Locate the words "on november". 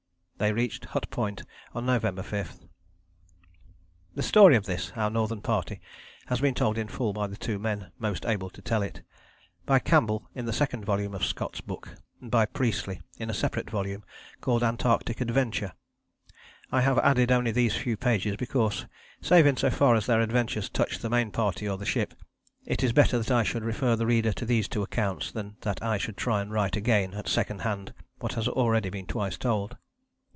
1.75-2.23